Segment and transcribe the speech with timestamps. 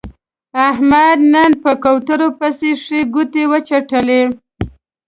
[0.69, 4.23] احمد نن په کورتو پسې ښې ګوتې و څټلې.